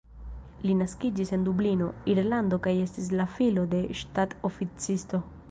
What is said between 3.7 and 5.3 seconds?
de ŝtat-oficisto.